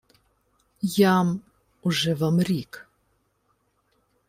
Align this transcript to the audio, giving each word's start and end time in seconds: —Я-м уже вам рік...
—Я-м 1.13 1.41
уже 1.83 2.13
вам 2.15 2.41
рік... 2.41 2.87